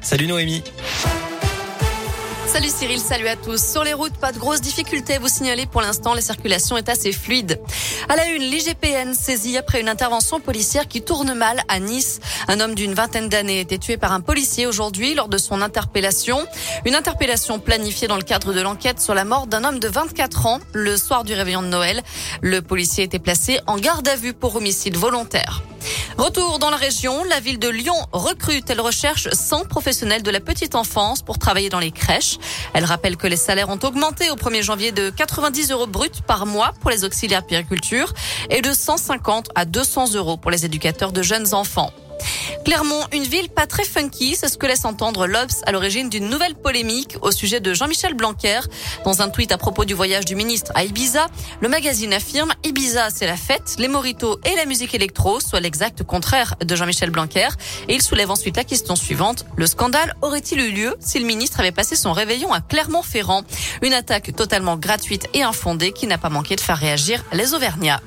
[0.00, 0.62] Salut Noémie.
[2.46, 3.64] Salut Cyril, salut à tous.
[3.64, 6.12] Sur les routes, pas de grosses difficultés vous signaler pour l'instant.
[6.12, 7.58] La circulation est assez fluide.
[8.10, 12.20] À la une, l'IGPN saisie après une intervention policière qui tourne mal à Nice.
[12.48, 15.62] Un homme d'une vingtaine d'années a été tué par un policier aujourd'hui lors de son
[15.62, 16.46] interpellation.
[16.84, 20.46] Une interpellation planifiée dans le cadre de l'enquête sur la mort d'un homme de 24
[20.46, 22.02] ans le soir du réveillon de Noël.
[22.42, 25.62] Le policier était placé en garde à vue pour homicide volontaire.
[26.18, 28.68] Retour dans la région, la ville de Lyon recrute.
[28.68, 32.38] Elle recherche 100 professionnels de la petite enfance pour travailler dans les crèches.
[32.74, 36.44] Elle rappelle que les salaires ont augmenté au 1er janvier de 90 euros bruts par
[36.44, 38.12] mois pour les auxiliaires périculture
[38.50, 41.90] et de 150 à 200 euros pour les éducateurs de jeunes enfants.
[42.64, 46.28] Clermont, une ville pas très funky, c'est ce que laisse entendre l'Obs à l'origine d'une
[46.28, 48.60] nouvelle polémique au sujet de Jean-Michel Blanquer.
[49.04, 51.26] Dans un tweet à propos du voyage du ministre à Ibiza,
[51.60, 56.02] le magazine affirme Ibiza, c'est la fête, les moritos et la musique électro, soit l'exact
[56.04, 57.48] contraire de Jean-Michel Blanquer.
[57.88, 59.44] Et il soulève ensuite la question suivante.
[59.56, 63.42] Le scandale aurait-il eu lieu si le ministre avait passé son réveillon à Clermont-Ferrand?
[63.82, 68.00] Une attaque totalement gratuite et infondée qui n'a pas manqué de faire réagir les Auvergnats.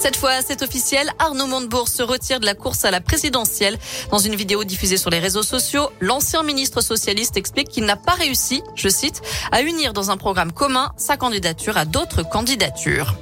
[0.00, 1.10] Cette fois, c'est officiel.
[1.18, 3.78] Arnaud Montebourg se retire de la course à la présidentielle.
[4.10, 8.14] Dans une vidéo diffusée sur les réseaux sociaux, l'ancien ministre socialiste explique qu'il n'a pas
[8.14, 9.20] réussi, je cite,
[9.52, 13.14] à unir dans un programme commun sa candidature à d'autres candidatures.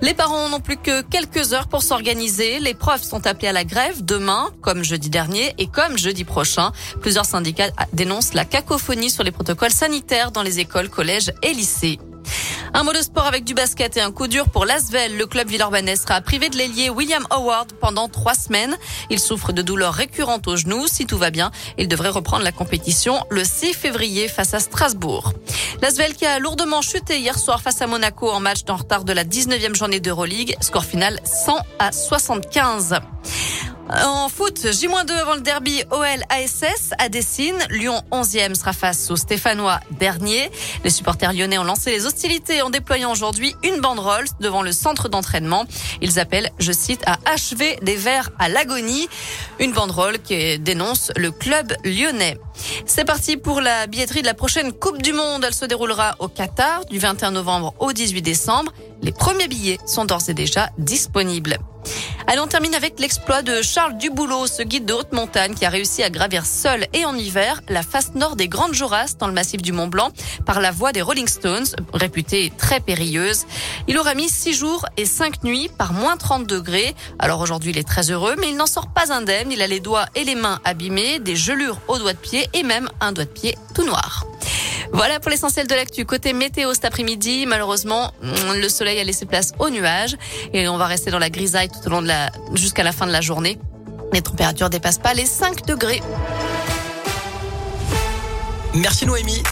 [0.00, 2.60] Les parents n'ont plus que quelques heures pour s'organiser.
[2.60, 6.72] Les profs sont appelés à la grève demain, comme jeudi dernier et comme jeudi prochain.
[7.02, 11.98] Plusieurs syndicats dénoncent la cacophonie sur les protocoles sanitaires dans les écoles, collèges et lycées.
[12.76, 15.16] Un mot de sport avec du basket et un coup dur pour l'Asvel.
[15.16, 18.76] Le club villeurbanais sera privé de l'ailier William Howard pendant trois semaines.
[19.08, 20.86] Il souffre de douleurs récurrentes au genou.
[20.86, 25.32] Si tout va bien, il devrait reprendre la compétition le 6 février face à Strasbourg.
[25.80, 29.14] L'Asvel qui a lourdement chuté hier soir face à Monaco en match en retard de
[29.14, 30.54] la 19e journée d'Euroleague.
[30.60, 33.00] Score final 100 à 75.
[33.88, 37.58] En foot, J-2 avant le derby OL ASS à Dessine.
[37.70, 40.50] Lyon 11e sera face aux Stéphanois dernier.
[40.82, 45.08] Les supporters lyonnais ont lancé les hostilités en déployant aujourd'hui une banderole devant le centre
[45.08, 45.66] d'entraînement.
[46.02, 49.08] Ils appellent, je cite, à achever des Verts à l'agonie.
[49.60, 52.38] Une banderole qui dénonce le club lyonnais.
[52.86, 55.44] C'est parti pour la billetterie de la prochaine Coupe du Monde.
[55.46, 58.72] Elle se déroulera au Qatar du 21 novembre au 18 décembre.
[59.02, 61.58] Les premiers billets sont d'ores et déjà disponibles.
[62.26, 65.68] Allez, on termine avec l'exploit de Charles Duboulot, ce guide de haute montagne qui a
[65.68, 69.32] réussi à gravir seul et en hiver la face nord des Grandes Jorasses dans le
[69.32, 70.10] massif du Mont Blanc
[70.44, 73.46] par la voie des Rolling Stones, réputée très périlleuse.
[73.86, 76.94] Il aura mis six jours et cinq nuits par moins 30 degrés.
[77.18, 79.52] Alors aujourd'hui, il est très heureux, mais il n'en sort pas indemne.
[79.52, 82.62] Il a les doigts et les mains abîmés, des gelures aux doigts de pied et
[82.62, 84.26] même un doigt de pied tout noir.
[84.92, 86.04] Voilà pour l'essentiel de l'actu.
[86.04, 90.16] Côté météo cet après-midi, malheureusement, le soleil a laissé place aux nuages
[90.52, 93.06] et on va rester dans la grisaille tout au long de la, jusqu'à la fin
[93.06, 93.58] de la journée.
[94.12, 96.02] Les températures dépassent pas les 5 degrés.
[98.74, 99.42] Merci Noémie.